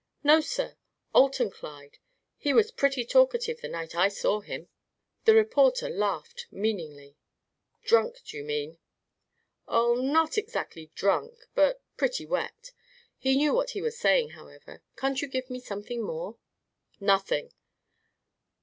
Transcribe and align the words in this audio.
"No, 0.23 0.39
sir. 0.41 0.77
Alton 1.13 1.51
Clyde! 1.51 1.99
He 2.39 2.53
was 2.53 2.71
pretty 2.71 3.05
talkative 3.05 3.61
the 3.61 3.67
night 3.69 3.93
I 3.93 4.07
saw 4.07 4.39
him." 4.39 4.67
The 5.25 5.35
reporter 5.35 5.89
laughed, 5.91 6.47
meaningly. 6.49 7.17
"Drunk, 7.83 8.19
do 8.25 8.37
you 8.37 8.43
mean?" 8.43 8.79
"Oh, 9.67 9.93
not 9.93 10.39
exactly 10.39 10.87
drunk, 10.95 11.45
but 11.53 11.83
pretty 11.97 12.25
wet. 12.25 12.71
He 13.19 13.35
knew 13.37 13.53
what 13.53 13.69
he 13.77 13.81
was 13.83 13.95
saying, 13.99 14.29
however. 14.29 14.81
Can't 14.95 15.21
you 15.21 15.27
give 15.27 15.51
me 15.51 15.59
something 15.59 16.01
more?" 16.01 16.37
"Nothing." 16.99 17.53